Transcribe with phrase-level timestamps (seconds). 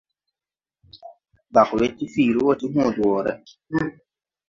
[1.53, 3.33] Bag we ti fiiri wo ti hõõ de woore.